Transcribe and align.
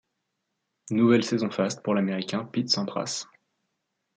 Nouvelle 0.89 1.23
saison 1.23 1.51
faste 1.51 1.83
pour 1.83 1.93
l'Américain 1.93 2.45
Pete 2.51 2.69
Sampras. 2.71 3.27